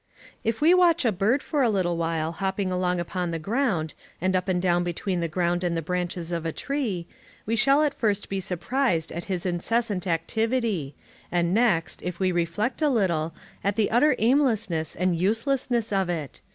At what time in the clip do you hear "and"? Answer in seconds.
4.19-4.35, 4.47-4.59, 5.63-5.77, 11.31-11.53, 14.95-15.17